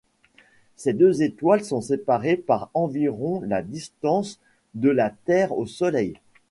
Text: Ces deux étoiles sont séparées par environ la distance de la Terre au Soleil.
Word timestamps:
Ces 0.77 0.93
deux 0.93 1.21
étoiles 1.21 1.63
sont 1.63 1.79
séparées 1.81 2.35
par 2.35 2.71
environ 2.73 3.41
la 3.41 3.61
distance 3.61 4.39
de 4.73 4.89
la 4.89 5.11
Terre 5.11 5.55
au 5.55 5.67
Soleil. 5.67 6.15